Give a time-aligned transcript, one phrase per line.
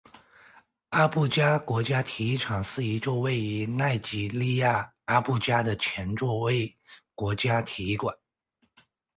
[0.89, 6.75] 阿布加国家体育场是一座位于奈及利亚阿布加的全座位
[7.13, 8.07] 国家体育场。